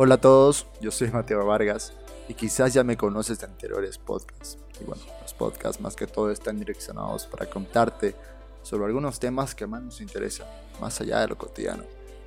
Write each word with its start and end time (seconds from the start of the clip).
Hola 0.00 0.14
a 0.14 0.20
todos, 0.20 0.64
yo 0.80 0.92
soy 0.92 1.10
Mateo 1.10 1.44
Vargas 1.44 1.92
y 2.28 2.34
quizás 2.34 2.72
ya 2.72 2.84
me 2.84 2.96
conoces 2.96 3.40
de 3.40 3.46
anteriores 3.46 3.98
podcasts. 3.98 4.56
Y 4.80 4.84
bueno, 4.84 5.02
los 5.20 5.34
podcasts 5.34 5.80
más 5.80 5.96
que 5.96 6.06
todo 6.06 6.30
están 6.30 6.56
direccionados 6.56 7.26
para 7.26 7.50
contarte 7.50 8.14
sobre 8.62 8.86
algunos 8.86 9.18
temas 9.18 9.56
que 9.56 9.66
más 9.66 9.82
nos 9.82 10.00
interesan, 10.00 10.46
más 10.80 11.00
allá 11.00 11.18
de 11.22 11.26
lo 11.26 11.36
cotidiano. 11.36 11.82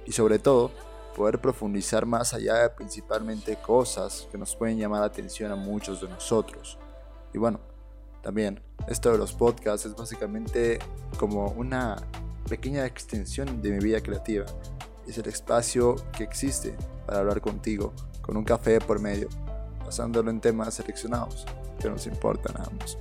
Y 0.05 0.11
sobre 0.11 0.37
todo, 0.37 0.71
poder 1.15 1.39
profundizar 1.39 2.05
más 2.05 2.33
allá 2.33 2.55
de 2.55 2.69
principalmente 2.71 3.55
cosas 3.55 4.27
que 4.29 4.37
nos 4.37 4.53
pueden 4.53 4.77
llamar 4.77 4.99
la 4.99 5.05
atención 5.05 5.49
a 5.53 5.55
muchos 5.55 6.01
de 6.01 6.09
nosotros. 6.09 6.77
Y 7.33 7.37
bueno, 7.37 7.61
también 8.21 8.61
esto 8.89 9.13
de 9.13 9.17
los 9.17 9.31
podcasts 9.31 9.85
es 9.85 9.95
básicamente 9.95 10.79
como 11.17 11.47
una 11.51 11.95
pequeña 12.49 12.85
extensión 12.85 13.61
de 13.61 13.71
mi 13.71 13.79
vida 13.79 14.01
creativa. 14.01 14.45
Es 15.07 15.17
el 15.17 15.27
espacio 15.27 15.95
que 16.15 16.23
existe 16.23 16.75
para 17.05 17.19
hablar 17.19 17.41
contigo, 17.41 17.93
con 18.21 18.37
un 18.37 18.43
café 18.43 18.79
por 18.79 18.99
medio, 18.99 19.27
basándolo 19.83 20.29
en 20.29 20.39
temas 20.39 20.75
seleccionados 20.75 21.45
que 21.79 21.89
nos 21.89 22.05
importan 22.07 22.55
a 22.61 22.65
ambos. 22.65 22.97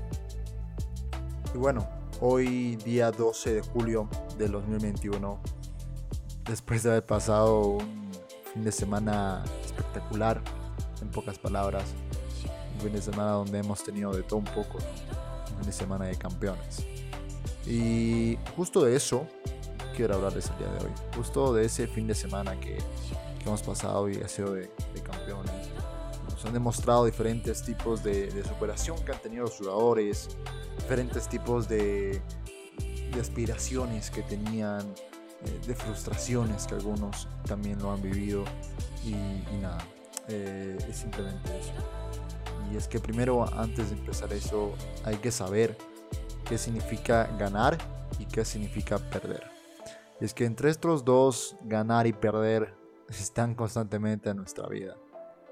Y 1.55 1.59
bueno, 1.59 1.87
hoy 2.21 2.77
día 2.77 3.11
12 3.11 3.55
de 3.55 3.61
julio 3.61 4.09
del 4.39 4.53
2021, 4.53 5.39
después 6.47 6.83
de 6.83 6.91
haber 6.91 7.07
pasado 7.07 7.61
un 7.61 8.11
fin 8.53 8.65
de 8.65 8.73
semana 8.73 9.45
espectacular, 9.65 10.41
en 11.03 11.11
pocas 11.11 11.39
palabras, 11.39 11.85
un 12.75 12.81
fin 12.81 12.93
de 12.93 13.03
semana 13.03 13.33
donde 13.33 13.59
hemos 13.59 13.83
tenido 13.83 14.13
de 14.13 14.23
todo 14.23 14.39
un 14.39 14.45
poco, 14.45 14.79
un 14.79 15.57
fin 15.59 15.67
de 15.67 15.73
semana 15.73 16.07
de 16.07 16.17
campeones. 16.17 16.85
Y 17.67 18.39
justo 18.57 18.85
de 18.85 18.97
eso 18.97 19.27
quiero 20.01 20.15
hablarles 20.15 20.49
el 20.49 20.57
día 20.57 20.69
de 20.69 20.87
hoy, 20.87 20.93
justo 21.15 21.53
de 21.53 21.67
ese 21.67 21.87
fin 21.87 22.07
de 22.07 22.15
semana 22.15 22.59
que, 22.59 22.79
que 22.79 23.45
hemos 23.45 23.61
pasado 23.61 24.09
y 24.09 24.17
ha 24.17 24.29
sido 24.29 24.55
de, 24.55 24.71
de, 24.95 25.03
campeones. 25.03 25.53
Nos 26.31 26.43
han 26.47 26.55
demostrado 26.55 27.05
diferentes 27.05 27.63
tipos 27.63 28.03
de, 28.03 28.31
de, 28.31 28.43
superación 28.43 28.99
que 29.05 29.13
han 29.13 29.21
tenido 29.21 29.45
los 29.45 29.59
jugadores, 29.59 30.39
diferentes 30.79 31.29
tipos 31.29 31.69
de, 31.69 32.23
de 33.13 33.21
aspiraciones 33.21 34.11
que 34.11 34.23
tenían, 34.23 34.81
eh, 35.45 35.61
de 35.67 35.75
frustraciones 35.75 36.67
que 36.67 36.77
algunos 36.77 37.29
también 37.45 37.79
lo 37.79 37.93
han 37.93 38.01
vivido 38.01 38.45
y, 39.05 39.11
y 39.11 39.59
nada, 39.61 39.87
eh, 40.29 40.79
es 40.89 40.97
simplemente 40.97 41.51
eso. 41.59 41.75
Y 42.73 42.77
es 42.79 42.89
que 42.89 43.01
primero, 43.01 43.47
antes 43.55 43.91
de 43.91 43.97
empezar 43.97 44.33
eso, 44.33 44.73
hay 45.05 45.17
que 45.17 45.31
saber 45.31 45.77
qué 46.49 46.57
significa 46.57 47.29
ganar 47.39 47.77
y 48.19 48.25
qué 48.25 48.47
significa 48.47 48.97
perder. 48.97 49.60
Y 50.21 50.25
es 50.25 50.35
que 50.35 50.45
entre 50.45 50.71
estos 50.71 51.05
dos, 51.05 51.57
ganar 51.63 52.07
y 52.07 52.13
perder, 52.13 52.75
están 53.09 53.55
constantemente 53.55 54.31
en 54.31 54.37
nuestra 54.37 54.69
vida. 54.69 54.97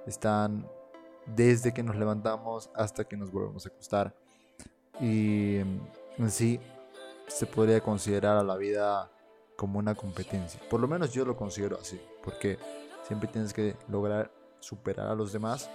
Están 0.07 0.69
desde 1.27 1.73
que 1.73 1.83
nos 1.83 1.97
levantamos 1.97 2.71
hasta 2.75 3.05
que 3.05 3.17
nos 3.17 3.31
volvemos 3.31 3.67
a 3.67 3.71
acostar. 3.71 4.15
Y 5.01 5.57
en 5.57 6.31
sí 6.31 6.61
se 7.27 7.47
podría 7.47 7.81
considerar 7.81 8.37
a 8.37 8.43
la 8.43 8.57
vida 8.57 9.11
como 9.57 9.79
una 9.79 9.95
competencia. 9.95 10.61
Por 10.69 10.81
lo 10.81 10.89
menos 10.89 11.13
yo 11.13 11.25
lo 11.25 11.37
considero 11.37 11.79
así. 11.81 12.01
Porque 12.23 12.59
siempre 13.07 13.29
tienes 13.29 13.53
que 13.53 13.77
lograr 13.89 14.31
superar 14.61 15.09
a 15.09 15.15
los 15.15 15.33
demás 15.33 15.71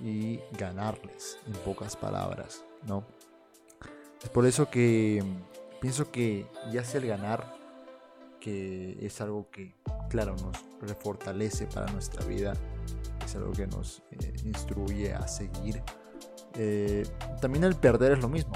y 0.00 0.40
ganarles, 0.52 1.38
en 1.46 1.52
pocas 1.64 1.96
palabras, 1.96 2.64
¿no? 2.86 3.04
Es 4.22 4.28
por 4.28 4.46
eso 4.46 4.70
que 4.70 5.24
pienso 5.80 6.10
que 6.10 6.46
ya 6.70 6.84
sea 6.84 7.00
el 7.00 7.06
ganar, 7.06 7.57
que 8.40 8.98
es 9.04 9.20
algo 9.20 9.50
que, 9.50 9.74
claro, 10.08 10.34
nos 10.36 10.56
refortalece 10.80 11.66
para 11.66 11.90
nuestra 11.92 12.24
vida, 12.24 12.54
es 13.24 13.34
algo 13.36 13.52
que 13.52 13.66
nos 13.66 14.02
eh, 14.12 14.34
instruye 14.44 15.14
a 15.14 15.26
seguir. 15.28 15.82
Eh, 16.54 17.06
también 17.40 17.64
el 17.64 17.76
perder 17.76 18.12
es 18.12 18.20
lo 18.20 18.28
mismo. 18.28 18.52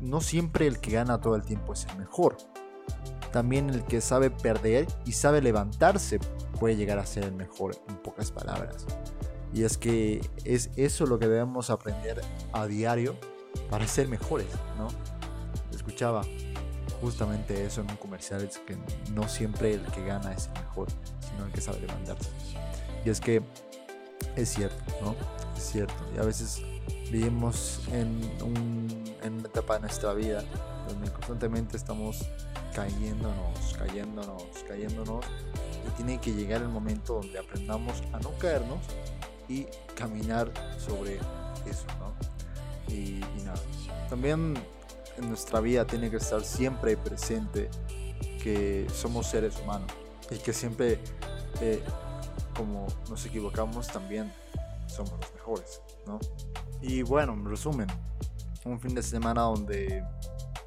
No 0.00 0.20
siempre 0.20 0.66
el 0.66 0.78
que 0.78 0.92
gana 0.92 1.20
todo 1.20 1.36
el 1.36 1.42
tiempo 1.42 1.72
es 1.72 1.86
el 1.86 1.96
mejor. 1.96 2.36
También 3.32 3.70
el 3.70 3.84
que 3.84 4.00
sabe 4.00 4.30
perder 4.30 4.86
y 5.04 5.12
sabe 5.12 5.42
levantarse 5.42 6.18
puede 6.58 6.76
llegar 6.76 6.98
a 6.98 7.06
ser 7.06 7.24
el 7.24 7.32
mejor, 7.32 7.76
en 7.88 7.96
pocas 7.96 8.30
palabras. 8.30 8.86
Y 9.52 9.64
es 9.64 9.78
que 9.78 10.20
es 10.44 10.70
eso 10.76 11.06
lo 11.06 11.18
que 11.18 11.28
debemos 11.28 11.70
aprender 11.70 12.20
a 12.52 12.66
diario 12.66 13.16
para 13.70 13.86
ser 13.86 14.08
mejores, 14.08 14.48
¿no? 14.76 14.88
Escuchaba 15.74 16.22
justamente 17.06 17.64
eso 17.64 17.82
en 17.82 17.90
un 17.92 17.96
comercial, 17.98 18.42
es 18.42 18.58
que 18.58 18.76
no 19.12 19.28
siempre 19.28 19.74
el 19.74 19.82
que 19.92 20.04
gana 20.04 20.32
es 20.32 20.48
el 20.48 20.64
mejor, 20.64 20.88
sino 21.20 21.46
el 21.46 21.52
que 21.52 21.60
sabe 21.60 21.78
levantarse. 21.78 22.28
Y 23.04 23.10
es 23.10 23.20
que 23.20 23.44
es 24.34 24.48
cierto, 24.48 24.82
¿no? 25.00 25.14
Es 25.56 25.70
cierto. 25.70 25.94
Y 26.16 26.18
a 26.18 26.24
veces 26.24 26.62
vivimos 27.12 27.80
en, 27.92 28.08
un, 28.42 29.04
en 29.22 29.34
una 29.34 29.46
etapa 29.46 29.74
de 29.74 29.82
nuestra 29.82 30.14
vida 30.14 30.42
donde 30.88 31.12
constantemente 31.12 31.76
estamos 31.76 32.26
cayéndonos, 32.74 33.76
cayéndonos, 33.78 34.42
cayéndonos. 34.66 35.24
Y 35.86 35.90
tiene 35.96 36.20
que 36.20 36.32
llegar 36.32 36.60
el 36.62 36.70
momento 36.70 37.20
donde 37.20 37.38
aprendamos 37.38 38.02
a 38.14 38.18
no 38.18 38.36
caernos 38.38 38.80
y 39.48 39.68
caminar 39.94 40.50
sobre 40.76 41.20
eso, 41.66 41.86
¿no? 42.00 42.12
Y, 42.92 43.20
y, 43.20 43.42
nada. 43.44 43.60
También 44.10 44.54
en 45.16 45.28
nuestra 45.28 45.60
vida 45.60 45.86
tiene 45.86 46.10
que 46.10 46.16
estar 46.16 46.42
siempre 46.44 46.96
presente 46.96 47.70
que 48.42 48.86
somos 48.92 49.26
seres 49.26 49.58
humanos 49.60 49.90
y 50.30 50.36
que 50.38 50.52
siempre, 50.52 50.98
eh, 51.60 51.82
como 52.56 52.86
nos 53.08 53.24
equivocamos, 53.26 53.88
también 53.88 54.32
somos 54.86 55.12
los 55.12 55.34
mejores, 55.34 55.82
¿no? 56.06 56.18
Y 56.80 57.02
bueno, 57.02 57.32
en 57.32 57.44
resumen, 57.44 57.88
un 58.64 58.80
fin 58.80 58.94
de 58.94 59.02
semana 59.02 59.42
donde 59.42 60.04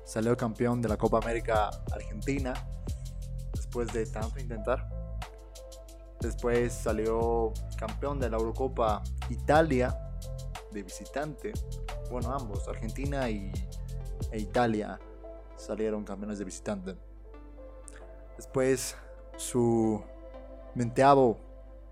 salió 0.05 0.35
campeón 0.35 0.81
de 0.81 0.89
la 0.89 0.97
Copa 0.97 1.19
América 1.19 1.69
Argentina 1.91 2.53
después 3.53 3.91
de 3.93 4.05
tanto 4.05 4.39
intentar 4.39 4.99
Después 6.19 6.73
salió 6.73 7.53
campeón 7.77 8.19
de 8.19 8.29
la 8.29 8.37
Eurocopa 8.37 9.01
Italia 9.29 9.97
de 10.71 10.83
visitante. 10.83 11.53
Bueno, 12.11 12.33
ambos, 12.33 12.67
Argentina 12.67 13.29
y, 13.29 13.51
e 14.31 14.39
Italia 14.39 14.99
salieron 15.55 16.03
campeones 16.03 16.39
de 16.39 16.45
visitante. 16.45 16.95
Después 18.37 18.95
su 19.37 20.01
menteado 20.75 21.37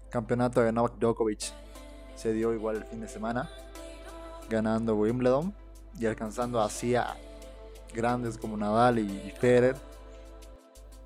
campeonato 0.09 0.61
de 0.61 0.71
Novak 0.71 0.97
Djokovic 0.97 1.53
se 2.15 2.33
dio 2.33 2.53
igual 2.53 2.77
el 2.77 2.85
fin 2.85 3.01
de 3.01 3.07
semana, 3.07 3.49
ganando 4.49 4.95
Wimbledon 4.95 5.53
y 5.99 6.05
alcanzando 6.05 6.61
así 6.61 6.95
a 6.95 7.15
grandes 7.93 8.37
como 8.37 8.55
Nadal 8.57 8.99
y 8.99 9.31
Federer 9.31 9.75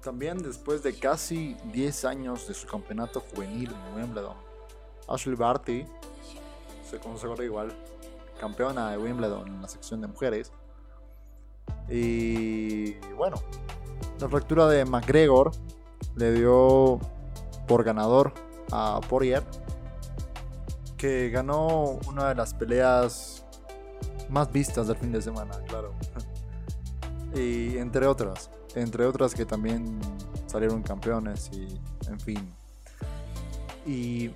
también 0.01 0.39
después 0.41 0.81
de 0.81 0.97
casi 0.97 1.55
10 1.71 2.05
años 2.05 2.47
de 2.47 2.55
su 2.55 2.67
campeonato 2.67 3.21
juvenil 3.21 3.71
en 3.71 4.01
Wimbledon, 4.01 4.35
Ashley 5.07 5.35
Barty 5.35 5.85
se 6.89 6.97
consagró 6.97 7.41
igual 7.43 7.71
campeona 8.39 8.89
de 8.89 8.97
Wimbledon 8.97 9.47
en 9.47 9.61
la 9.61 9.67
sección 9.67 10.01
de 10.01 10.07
mujeres. 10.07 10.51
Y 11.91 12.93
bueno, 13.17 13.37
la 14.19 14.29
fractura 14.29 14.67
de 14.67 14.85
McGregor 14.85 15.51
le 16.15 16.31
dio 16.33 16.99
por 17.67 17.83
ganador 17.83 18.33
a 18.71 19.01
Poirier, 19.09 19.43
que 20.97 21.29
ganó 21.29 21.99
una 22.07 22.29
de 22.29 22.35
las 22.35 22.53
peleas 22.53 23.45
más 24.29 24.51
vistas 24.51 24.87
del 24.87 24.97
fin 24.97 25.11
de 25.11 25.21
semana, 25.21 25.59
claro. 25.67 25.93
y 27.35 27.77
entre 27.77 28.07
otras 28.07 28.49
entre 28.75 29.05
otras 29.05 29.33
que 29.33 29.45
también 29.45 29.99
salieron 30.47 30.81
campeones 30.81 31.49
y 31.53 31.79
en 32.07 32.19
fin. 32.19 32.53
Y 33.85 34.29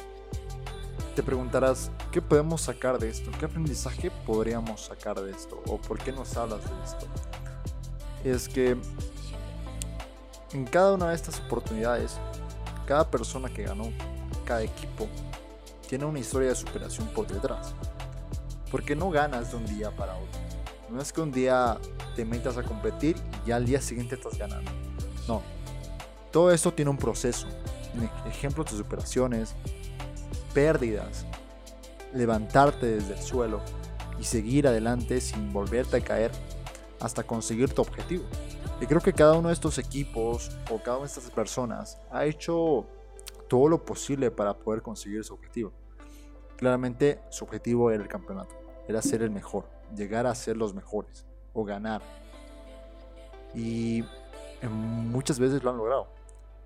te 1.15 1.23
preguntarás, 1.23 1.91
¿qué 2.11 2.21
podemos 2.21 2.61
sacar 2.61 2.99
de 2.99 3.09
esto? 3.09 3.31
¿Qué 3.39 3.45
aprendizaje 3.45 4.11
podríamos 4.25 4.81
sacar 4.81 5.21
de 5.21 5.31
esto? 5.31 5.61
¿O 5.67 5.77
por 5.77 5.97
qué 5.99 6.11
nos 6.11 6.35
hablas 6.35 6.61
de 6.61 6.83
esto? 6.83 7.07
Es 8.25 8.49
que 8.49 8.75
en 10.51 10.65
cada 10.65 10.93
una 10.95 11.09
de 11.09 11.15
estas 11.15 11.39
oportunidades, 11.39 12.17
cada 12.87 13.09
persona 13.11 13.49
que 13.49 13.63
ganó, 13.63 13.91
cada 14.45 14.63
equipo, 14.63 15.07
tiene 15.87 16.05
una 16.05 16.17
historia 16.17 16.49
de 16.49 16.55
superación 16.55 17.07
por 17.09 17.27
detrás. 17.27 17.75
Porque 18.71 18.95
no 18.95 19.11
ganas 19.11 19.51
de 19.51 19.57
un 19.57 19.65
día 19.67 19.91
para 19.91 20.15
otro. 20.15 20.39
No 20.89 20.99
es 20.99 21.13
que 21.13 21.21
un 21.21 21.31
día 21.31 21.77
te 22.15 22.25
metas 22.25 22.57
a 22.57 22.63
competir 22.63 23.15
y 23.45 23.49
ya 23.49 23.57
al 23.57 23.65
día 23.67 23.79
siguiente 23.79 24.15
estás 24.15 24.39
ganando. 24.39 24.71
No. 25.27 25.43
Todo 26.31 26.51
esto 26.51 26.73
tiene 26.73 26.89
un 26.89 26.97
proceso. 26.97 27.45
Ejemplos 28.25 28.71
de 28.71 28.77
superaciones, 28.77 29.53
pérdidas, 30.51 31.27
levantarte 32.11 32.87
desde 32.87 33.13
el 33.13 33.21
suelo 33.21 33.61
y 34.19 34.23
seguir 34.23 34.67
adelante 34.67 35.21
sin 35.21 35.53
volverte 35.53 35.97
a 35.97 36.01
caer 36.01 36.31
hasta 37.05 37.23
conseguir 37.23 37.71
tu 37.71 37.83
objetivo. 37.83 38.23
Y 38.81 38.87
creo 38.87 38.99
que 38.99 39.13
cada 39.13 39.33
uno 39.33 39.49
de 39.49 39.53
estos 39.53 39.77
equipos 39.77 40.49
o 40.71 40.79
cada 40.79 40.97
una 40.97 41.05
de 41.05 41.13
estas 41.13 41.29
personas 41.29 41.99
ha 42.11 42.25
hecho 42.25 42.85
todo 43.47 43.69
lo 43.69 43.85
posible 43.85 44.31
para 44.31 44.57
poder 44.57 44.81
conseguir 44.81 45.23
su 45.23 45.35
objetivo. 45.35 45.71
Claramente 46.57 47.19
su 47.29 47.45
objetivo 47.45 47.91
era 47.91 48.01
el 48.01 48.09
campeonato, 48.09 48.55
era 48.87 49.03
ser 49.03 49.21
el 49.21 49.29
mejor, 49.29 49.69
llegar 49.95 50.25
a 50.25 50.33
ser 50.33 50.57
los 50.57 50.73
mejores 50.73 51.27
o 51.53 51.63
ganar. 51.63 52.01
Y 53.53 54.03
muchas 54.67 55.37
veces 55.37 55.63
lo 55.63 55.69
han 55.69 55.77
logrado. 55.77 56.07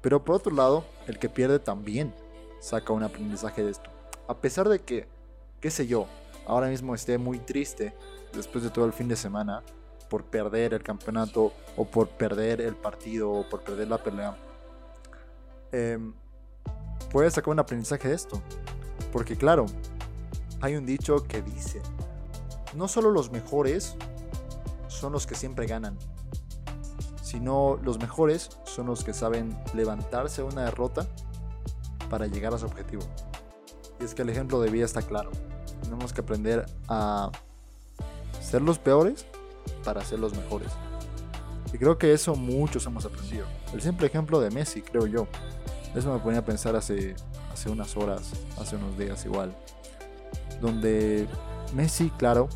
Pero 0.02 0.24
por 0.24 0.36
otro 0.36 0.56
lado, 0.56 0.86
el 1.08 1.20
que 1.20 1.28
pierde 1.28 1.60
también 1.60 2.14
saca 2.62 2.94
un 2.94 3.04
aprendizaje 3.04 3.62
de 3.62 3.72
esto. 3.72 3.90
A 4.30 4.38
pesar 4.38 4.70
de 4.70 4.80
que, 4.80 5.06
qué 5.60 5.70
sé 5.70 5.86
yo, 5.86 6.08
ahora 6.48 6.68
mismo 6.68 6.96
esté 6.96 7.18
muy 7.18 7.40
triste 7.40 7.94
después 8.34 8.64
de 8.64 8.70
todo 8.70 8.86
el 8.86 8.94
fin 8.94 9.10
de 9.10 9.18
semana 9.18 9.64
por 10.10 10.26
perder 10.26 10.74
el 10.74 10.84
campeonato 10.84 11.54
o 11.78 11.86
por 11.86 12.10
perder 12.10 12.62
el 12.62 12.76
partido 12.76 13.32
o 13.32 13.48
por 13.48 13.62
perder 13.62 13.88
la 13.88 13.98
pelea, 14.00 14.36
eh, 15.72 16.00
puedes 17.12 17.34
sacar 17.34 17.52
un 17.52 17.60
aprendizaje 17.60 18.10
de 18.10 18.16
esto. 18.16 18.42
Porque 19.12 19.38
claro, 19.38 19.66
hay 20.62 20.76
un 20.76 20.86
dicho 20.86 21.24
que 21.24 21.42
dice, 21.42 21.82
no 22.76 22.88
solo 22.88 23.12
los 23.12 23.32
mejores 23.32 23.96
son 24.88 25.14
los 25.14 25.26
que 25.26 25.36
siempre 25.36 25.66
ganan, 25.66 25.98
sino 27.22 27.80
los 27.84 28.00
mejores 28.00 28.50
son 28.66 28.88
los 28.88 29.04
que 29.04 29.14
saben 29.14 29.58
levantarse 29.74 30.42
de 30.42 30.48
una 30.48 30.66
derrota 30.66 31.08
para 32.10 32.26
llegar 32.28 32.54
a 32.54 32.58
su 32.58 32.66
objetivo. 32.66 33.04
Y 34.00 34.04
es 34.04 34.16
que 34.16 34.24
el 34.24 34.30
ejemplo 34.30 34.60
de 34.62 34.70
vida 34.70 34.86
está 34.86 35.02
claro. 35.02 35.32
Tenemos 35.84 36.12
que 36.12 36.22
aprender 36.22 36.66
a 36.88 37.32
ser 38.42 38.62
los 38.62 38.80
peores 38.80 39.26
para 39.84 40.04
ser 40.04 40.20
los 40.20 40.36
mejores. 40.36 40.72
Y 41.74 41.78
creo 41.78 41.98
que 41.98 42.14
eso 42.14 42.36
muchos 42.36 42.86
hemos 42.86 43.06
aprendido. 43.06 43.46
El 43.74 43.82
simple 43.82 44.08
ejemplo 44.08 44.40
de 44.40 44.50
Messi, 44.50 44.82
creo 44.82 45.06
yo. 45.06 45.28
Eso 45.96 46.14
me 46.14 46.20
ponía 46.20 46.40
a 46.40 46.46
pensar 46.46 46.76
hace, 46.76 47.16
hace 47.52 47.70
unas 47.70 47.96
horas, 47.96 48.32
hace 48.58 48.76
unos 48.76 48.98
días 48.98 49.26
igual. 49.26 49.56
Donde 50.62 51.28
Messi, 51.74 52.10
claro, 52.12 52.50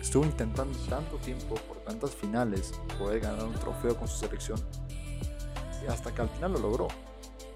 estuvo 0.00 0.24
intentando 0.24 0.76
tanto 0.88 1.16
tiempo 1.18 1.54
por 1.54 1.78
tantas 1.78 2.10
finales 2.10 2.72
poder 2.98 3.20
ganar 3.20 3.44
un 3.44 3.54
trofeo 3.54 3.96
con 3.96 4.08
su 4.08 4.18
selección. 4.18 4.58
Y 5.84 5.90
hasta 5.90 6.12
que 6.12 6.22
al 6.22 6.28
final 6.28 6.52
lo 6.52 6.58
logró. 6.58 6.88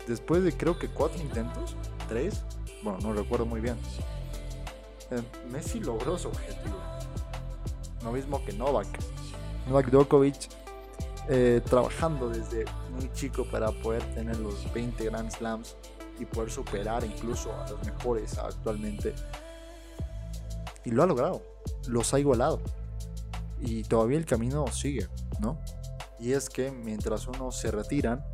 Después 0.07 0.43
de 0.43 0.57
creo 0.57 0.79
que 0.79 0.89
cuatro 0.89 1.21
intentos, 1.21 1.77
tres, 2.09 2.43
bueno, 2.83 2.99
no 3.01 3.13
recuerdo 3.13 3.47
muy 3.47 3.61
bien. 3.61 3.77
Eh, 5.11 5.23
Messi 5.51 5.81
logró 5.81 6.19
su 6.19 6.29
objetivo. 6.29 6.77
Lo 8.05 8.13
mismo 8.13 8.45
que 8.45 8.53
Novak. 8.53 8.89
Novak 9.69 9.91
Djokovic 9.91 10.49
eh, 11.29 11.61
trabajando 11.65 12.29
desde 12.29 12.65
muy 12.91 13.13
chico 13.13 13.45
para 13.45 13.71
poder 13.71 14.03
tener 14.15 14.39
los 14.39 14.73
20 14.75 15.05
Grand 15.05 15.31
Slams 15.31 15.77
y 16.19 16.25
poder 16.25 16.51
superar 16.51 17.05
incluso 17.05 17.55
a 17.55 17.71
los 17.71 17.85
mejores 17.85 18.37
actualmente. 18.39 19.15
Y 20.85 20.91
lo 20.91 21.05
ha 21.05 21.07
logrado, 21.07 21.43
los 21.89 22.13
ha 22.13 22.19
igualado. 22.19 22.61
Y 23.61 23.85
todavía 23.85 24.19
el 24.19 24.27
camino 24.27 24.67
sigue, 24.67 25.09
¿no? 25.41 25.61
Y 26.19 26.33
es 26.33 26.51
que 26.51 26.73
mientras 26.73 27.29
unos 27.29 27.57
se 27.57 27.71
retiran, 27.71 28.25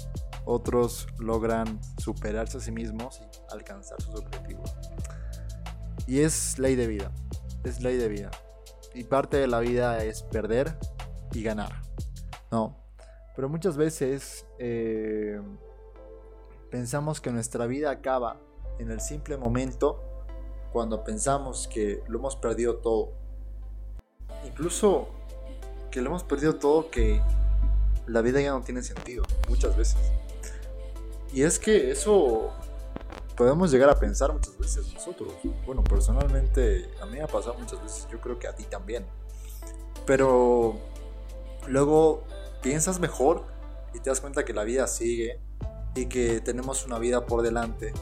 otros 0.47 1.07
logran 1.19 1.79
superarse 1.99 2.57
a 2.57 2.61
sí 2.61 2.73
mismos 2.73 3.21
y 3.21 3.53
alcanzar 3.53 4.01
sus 4.01 4.15
objetivos. 4.15 4.75
Y 6.07 6.21
es 6.21 6.59
ley 6.59 6.75
de 6.75 6.87
vida, 6.87 7.13
es 7.65 7.83
ley 7.83 7.99
de 7.99 8.09
vida. 8.09 8.31
Y 8.99 9.05
parte 9.05 9.37
de 9.37 9.47
la 9.47 9.61
vida 9.61 10.03
es 10.03 10.25
perder 10.25 10.77
y 11.33 11.45
ganar. 11.45 11.71
No. 12.51 12.77
Pero 13.37 13.49
muchas 13.49 13.77
veces 13.77 14.45
eh, 14.59 15.41
pensamos 16.69 17.21
que 17.21 17.31
nuestra 17.31 17.67
vida 17.67 17.93
acaba 17.93 18.41
en 18.81 18.91
el 18.91 19.01
simple 19.01 19.37
momento 19.37 20.03
cuando 20.73 21.05
pensamos 21.05 21.69
que 21.69 22.03
lo 22.09 22.19
hemos 22.19 22.35
perdido 22.35 22.79
todo. 22.79 23.13
Incluso 24.45 25.11
que 25.93 26.03
lo 26.03 26.09
hemos 26.11 26.25
perdido 26.25 26.57
todo, 26.57 26.91
que 26.91 27.23
la 28.09 28.21
vida 28.21 28.41
ya 28.41 28.51
no 28.51 28.63
tiene 28.63 28.83
sentido, 28.83 29.23
muchas 29.49 29.77
veces. 29.77 29.99
Y 31.33 31.45
es 31.45 31.61
que 31.61 31.93
eso 31.93 32.51
podemos 33.39 33.71
llegar 33.71 33.89
a 33.89 33.97
pensar 33.97 34.33
muchas 34.33 34.59
veces 34.59 34.93
nosotros. 34.93 35.33
Bueno, 35.65 35.85
personalmente 35.85 36.91
a 37.01 37.07
mí 37.07 37.13
me 37.13 37.23
ha 37.23 37.29
pasado 37.29 37.55
muchas 37.55 37.81
veces, 37.81 38.09
yo 38.11 38.21
creo 38.21 38.37
que 38.37 38.49
a 38.49 38.57
ti 38.57 38.65
también. 38.65 39.07
Pero 40.05 40.77
luego 41.69 42.25
piensas 42.61 42.99
mejor 42.99 43.47
y 43.95 44.01
te 44.01 44.11
das 44.11 44.21
cuenta 44.21 44.45
que 44.45 44.53
la 44.53 44.65
vida 44.65 44.89
sigue 44.89 45.41
y 45.95 46.07
que 46.07 46.41
tenemos 46.41 46.85
una 46.85 46.99
vida 46.99 47.27
por 47.27 47.43
delante, 47.43 47.93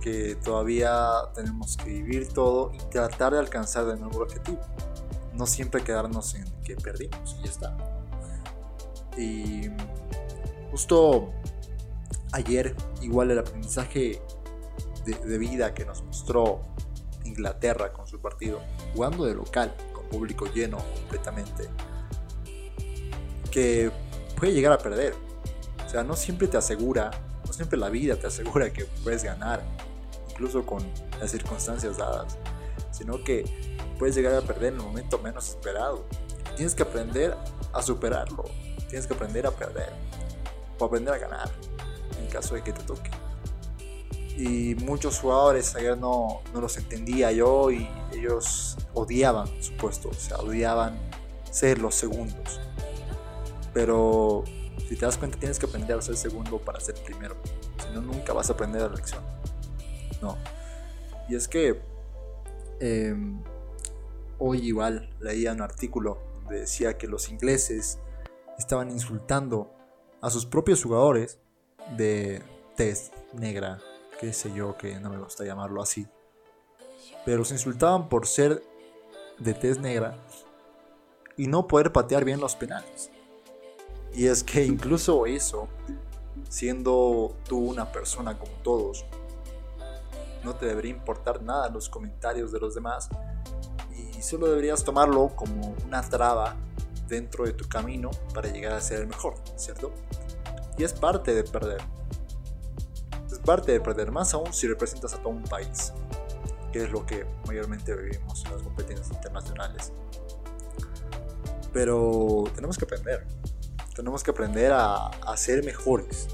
que 0.00 0.36
todavía 0.36 1.10
tenemos 1.34 1.76
que 1.76 1.90
vivir 1.90 2.32
todo 2.32 2.72
y 2.72 2.78
tratar 2.90 3.34
de 3.34 3.40
alcanzar 3.40 3.84
de 3.84 3.96
nuevo 3.96 4.16
el 4.16 4.22
objetivo. 4.22 4.60
No 5.34 5.44
siempre 5.44 5.84
quedarnos 5.84 6.34
en 6.34 6.46
que 6.62 6.76
perdimos 6.76 7.36
y 7.38 7.44
ya 7.44 7.50
está. 7.50 7.76
Y 9.18 9.68
justo 10.70 11.28
ayer, 12.32 12.74
igual 13.02 13.30
el 13.30 13.38
aprendizaje 13.38 14.22
de, 15.04 15.38
vida 15.38 15.74
que 15.74 15.84
nos 15.84 16.02
mostró 16.02 16.62
Inglaterra 17.24 17.92
con 17.92 18.06
su 18.06 18.20
partido, 18.20 18.60
jugando 18.94 19.24
de 19.24 19.34
local, 19.34 19.74
con 19.92 20.08
público 20.08 20.46
lleno 20.46 20.78
completamente 20.78 21.68
que 23.50 23.90
puede 24.36 24.52
llegar 24.52 24.72
a 24.72 24.78
perder. 24.78 25.14
O 25.84 25.88
sea, 25.88 26.02
no 26.02 26.16
siempre 26.16 26.48
te 26.48 26.56
asegura, 26.56 27.10
no 27.46 27.52
siempre 27.52 27.78
la 27.78 27.88
vida 27.88 28.16
te 28.16 28.26
asegura 28.26 28.72
que 28.72 28.84
puedes 29.02 29.24
ganar, 29.24 29.62
incluso 30.30 30.64
con 30.64 30.86
las 31.18 31.30
circunstancias 31.30 31.96
dadas, 31.96 32.38
sino 32.90 33.22
que 33.24 33.44
puedes 33.98 34.14
llegar 34.14 34.34
a 34.34 34.42
perder 34.42 34.74
en 34.74 34.80
el 34.80 34.86
momento 34.86 35.18
menos 35.18 35.48
esperado. 35.48 36.04
Tienes 36.56 36.74
que 36.74 36.82
aprender 36.82 37.36
a 37.72 37.82
superarlo, 37.82 38.44
tienes 38.88 39.06
que 39.06 39.14
aprender 39.14 39.46
a 39.46 39.50
perder 39.50 39.92
o 40.78 40.84
aprender 40.84 41.14
a 41.14 41.18
ganar 41.18 41.50
en 42.18 42.26
caso 42.28 42.54
de 42.54 42.62
que 42.62 42.72
te 42.72 42.82
toque. 42.82 43.10
Y 44.38 44.76
muchos 44.76 45.18
jugadores 45.18 45.74
ayer 45.74 45.98
no, 45.98 46.42
no 46.54 46.60
los 46.60 46.76
entendía 46.78 47.32
yo 47.32 47.70
y 47.70 47.88
ellos 48.14 48.78
odiaban 48.94 49.48
su 49.60 49.72
puesto, 49.74 50.08
o 50.10 50.14
sea, 50.14 50.38
odiaban 50.38 50.96
ser 51.50 51.78
los 51.80 51.94
segundos 51.96 52.60
pero 53.78 54.42
si 54.88 54.96
te 54.96 55.06
das 55.06 55.16
cuenta 55.16 55.38
tienes 55.38 55.56
que 55.56 55.66
aprender 55.66 55.96
a 55.96 56.02
ser 56.02 56.16
segundo 56.16 56.58
para 56.58 56.80
ser 56.80 56.96
primero. 57.04 57.36
Si 57.80 57.94
no, 57.94 58.00
nunca 58.00 58.32
vas 58.32 58.50
a 58.50 58.54
aprender 58.54 58.82
la 58.82 58.88
lección. 58.88 59.22
No. 60.20 60.36
Y 61.28 61.36
es 61.36 61.46
que 61.46 61.80
em, 62.80 63.40
hoy 64.38 64.66
igual 64.66 65.14
leía 65.20 65.52
un 65.52 65.60
artículo 65.60 66.18
donde 66.40 66.60
decía 66.60 66.98
que 66.98 67.06
los 67.06 67.28
ingleses 67.28 68.00
estaban 68.58 68.90
insultando 68.90 69.72
a 70.20 70.30
sus 70.30 70.44
propios 70.44 70.82
jugadores 70.82 71.38
de 71.96 72.42
test 72.76 73.14
negra, 73.34 73.78
qué 74.18 74.32
sé 74.32 74.52
yo, 74.52 74.76
que 74.76 74.98
no 75.00 75.10
me 75.10 75.18
gusta 75.18 75.44
llamarlo 75.44 75.82
así. 75.82 76.06
Pero 77.24 77.44
se 77.44 77.54
insultaban 77.54 78.08
por 78.08 78.26
ser 78.26 78.62
de 79.38 79.54
test 79.54 79.80
negra 79.80 80.16
y 81.36 81.46
no 81.46 81.66
poder 81.66 81.92
patear 81.92 82.24
bien 82.24 82.40
los 82.40 82.56
penales. 82.56 83.10
Y 84.12 84.26
es 84.26 84.42
que 84.42 84.64
incluso 84.64 85.26
eso, 85.26 85.68
siendo 86.48 87.36
tú 87.48 87.58
una 87.58 87.92
persona 87.92 88.38
como 88.38 88.52
todos, 88.62 89.04
no 90.42 90.54
te 90.54 90.66
debería 90.66 90.90
importar 90.90 91.42
nada 91.42 91.68
los 91.68 91.88
comentarios 91.88 92.52
de 92.52 92.60
los 92.60 92.74
demás 92.74 93.08
y 94.16 94.22
solo 94.22 94.48
deberías 94.48 94.82
tomarlo 94.82 95.28
como 95.34 95.74
una 95.86 96.02
traba 96.02 96.56
dentro 97.06 97.44
de 97.44 97.52
tu 97.52 97.68
camino 97.68 98.10
para 98.34 98.50
llegar 98.50 98.72
a 98.72 98.80
ser 98.80 99.00
el 99.00 99.06
mejor, 99.06 99.34
¿cierto? 99.56 99.92
Y 100.76 100.84
es 100.84 100.92
parte 100.92 101.34
de 101.34 101.44
perder. 101.44 101.80
Parte 103.48 103.72
de 103.72 103.80
perder, 103.80 104.12
más 104.12 104.34
aún 104.34 104.52
si 104.52 104.68
representas 104.68 105.14
a 105.14 105.22
todo 105.22 105.30
un 105.30 105.42
país, 105.42 105.94
que 106.70 106.84
es 106.84 106.90
lo 106.90 107.06
que 107.06 107.24
mayormente 107.46 107.96
vivimos 107.96 108.44
en 108.44 108.52
las 108.52 108.60
competencias 108.60 109.10
internacionales. 109.10 109.90
Pero 111.72 112.44
tenemos 112.54 112.76
que 112.76 112.84
aprender, 112.84 113.26
tenemos 113.96 114.22
que 114.22 114.32
aprender 114.32 114.72
a, 114.74 115.10
ser 115.38 115.64
mejores. 115.64 116.28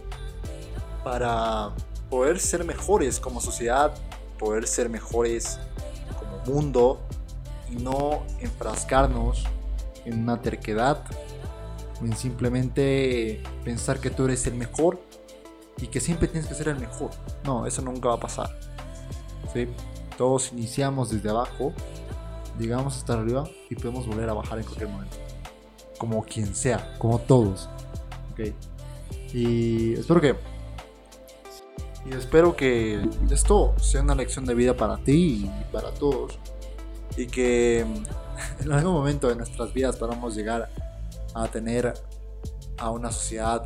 Para 1.04 1.70
poder 2.10 2.40
ser 2.40 2.64
mejores 2.64 3.20
como 3.20 3.40
sociedad, 3.40 3.94
poder 4.36 4.66
ser 4.66 4.88
mejores 4.88 5.60
como 6.18 6.38
mundo 6.52 7.00
y 7.70 7.76
no 7.76 8.24
enfrascarnos 8.40 9.44
en 10.04 10.18
una 10.18 10.42
terquedad 10.42 11.04
o 12.02 12.06
en 12.06 12.16
simplemente 12.16 13.40
pensar 13.64 14.00
que 14.00 14.10
tú 14.10 14.24
eres 14.24 14.48
el 14.48 14.54
mejor 14.54 14.98
y 15.78 15.88
que 15.88 16.00
siempre 16.00 16.28
tienes 16.28 16.48
que 16.48 16.54
ser 16.54 16.68
el 16.68 16.78
mejor. 16.78 17.10
No, 17.44 17.66
eso 17.66 17.82
nunca 17.82 18.08
va 18.08 18.14
a 18.14 18.20
pasar. 18.20 18.50
¿Sí? 19.52 19.68
Todos 20.16 20.52
iniciamos 20.52 21.10
desde 21.10 21.30
abajo, 21.30 21.72
llegamos 22.58 22.96
hasta 22.96 23.14
arriba 23.14 23.44
y 23.68 23.74
podemos 23.74 24.06
volver 24.06 24.28
a 24.28 24.34
bajar 24.34 24.58
en 24.58 24.64
cualquier 24.64 24.88
momento 24.88 25.24
como 25.98 26.22
quien 26.24 26.54
sea, 26.54 26.94
como 26.98 27.18
todos. 27.18 27.68
Y 29.32 29.94
espero 29.94 30.20
que 30.20 30.36
Y 32.06 32.14
espero 32.14 32.54
que 32.54 33.08
esto 33.30 33.74
sea 33.78 34.02
una 34.02 34.14
lección 34.14 34.44
de 34.44 34.54
vida 34.54 34.76
para 34.76 34.98
ti 34.98 35.50
y 35.50 35.72
para 35.72 35.92
todos. 35.92 36.38
Y 37.16 37.26
que 37.26 37.80
en 38.60 38.72
algún 38.72 38.92
momento 38.92 39.28
de 39.28 39.36
nuestras 39.36 39.72
vidas 39.72 39.96
podamos 39.96 40.34
llegar 40.34 40.68
a 41.34 41.48
tener 41.48 41.94
a 42.76 42.90
una 42.90 43.10
sociedad 43.10 43.64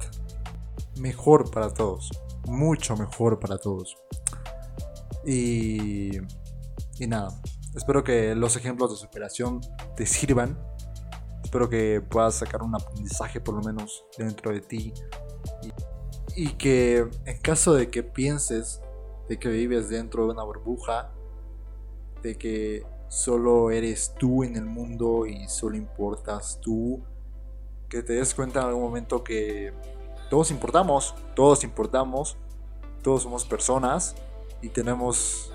mejor 0.98 1.50
para 1.50 1.72
todos. 1.72 2.10
Mucho 2.46 2.96
mejor 2.96 3.38
para 3.38 3.58
todos. 3.58 3.96
Y, 5.24 6.18
y 6.98 7.06
nada, 7.06 7.28
espero 7.74 8.02
que 8.04 8.34
los 8.34 8.56
ejemplos 8.56 8.90
de 8.90 8.96
superación 8.96 9.60
te 9.96 10.06
sirvan. 10.06 10.58
Espero 11.44 11.68
que 11.68 12.00
puedas 12.00 12.36
sacar 12.36 12.62
un 12.62 12.74
aprendizaje 12.74 13.40
por 13.40 13.54
lo 13.54 13.62
menos 13.62 14.04
dentro 14.16 14.52
de 14.52 14.60
ti. 14.60 14.92
Y, 16.34 16.42
y 16.42 16.52
que 16.52 17.08
en 17.24 17.38
caso 17.38 17.74
de 17.74 17.90
que 17.90 18.02
pienses 18.02 18.80
de 19.28 19.38
que 19.38 19.48
vives 19.48 19.88
dentro 19.88 20.24
de 20.24 20.30
una 20.32 20.42
burbuja, 20.42 21.10
de 22.22 22.36
que 22.36 22.84
solo 23.08 23.70
eres 23.70 24.14
tú 24.18 24.42
en 24.42 24.56
el 24.56 24.64
mundo 24.64 25.26
y 25.26 25.48
solo 25.48 25.76
importas 25.76 26.58
tú, 26.60 27.02
que 27.88 28.02
te 28.02 28.14
des 28.14 28.34
cuenta 28.34 28.60
en 28.60 28.66
algún 28.66 28.82
momento 28.82 29.22
que 29.22 29.72
todos 30.30 30.50
importamos, 30.50 31.14
todos 31.34 31.64
importamos, 31.64 32.36
todos 33.02 33.22
somos 33.22 33.44
personas 33.44 34.14
y 34.60 34.68
tenemos, 34.68 35.50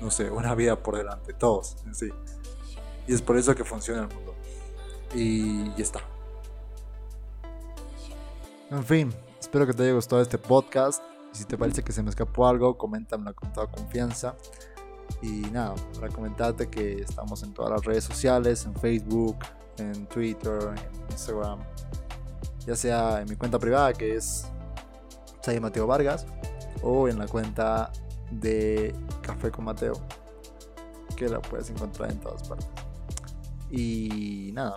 no 0.00 0.10
sé, 0.10 0.30
una 0.30 0.54
vida 0.54 0.82
por 0.82 0.96
delante, 0.96 1.32
todos, 1.32 1.76
sí. 1.92 2.10
Y 3.06 3.14
es 3.14 3.22
por 3.22 3.36
eso 3.36 3.54
que 3.54 3.64
funciona 3.64 4.02
el 4.02 4.14
mundo. 4.14 4.34
Y 5.14 5.74
ya 5.74 5.82
está. 5.82 6.00
En 8.70 8.84
fin, 8.84 9.12
espero 9.40 9.66
que 9.66 9.72
te 9.72 9.82
haya 9.82 9.92
gustado 9.92 10.22
este 10.22 10.38
podcast. 10.38 11.02
Si 11.32 11.44
te 11.44 11.58
parece 11.58 11.82
que 11.82 11.92
se 11.92 12.02
me 12.02 12.10
escapó 12.10 12.46
algo, 12.46 12.78
coméntamelo 12.78 13.34
con 13.34 13.52
toda 13.52 13.66
confianza. 13.66 14.36
Y 15.20 15.42
nada, 15.50 15.74
para 15.94 16.08
comentarte 16.08 16.68
que 16.68 17.02
estamos 17.02 17.42
en 17.42 17.52
todas 17.52 17.70
las 17.70 17.84
redes 17.84 18.04
sociales, 18.04 18.64
en 18.64 18.74
Facebook, 18.74 19.36
en 19.78 20.06
Twitter, 20.06 20.58
en 20.74 21.10
Instagram, 21.10 21.60
ya 22.66 22.76
sea 22.76 23.20
en 23.20 23.28
mi 23.28 23.36
cuenta 23.36 23.58
privada 23.58 23.92
que 23.92 24.16
es 24.16 24.46
Chay 25.42 25.60
Mateo 25.60 25.86
Vargas 25.86 26.26
o 26.82 27.08
en 27.08 27.18
la 27.18 27.26
cuenta 27.26 27.92
de 28.30 28.94
Café 29.20 29.50
con 29.50 29.64
Mateo 29.64 29.94
que 31.16 31.28
la 31.28 31.40
puedes 31.40 31.70
encontrar 31.70 32.10
en 32.10 32.20
todas 32.20 32.48
partes. 32.48 32.68
Y 33.70 34.50
nada, 34.52 34.76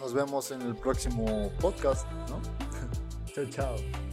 nos 0.00 0.12
vemos 0.12 0.50
en 0.50 0.62
el 0.62 0.76
próximo 0.76 1.50
podcast, 1.60 2.06
chao, 3.34 3.46
chao. 3.46 4.11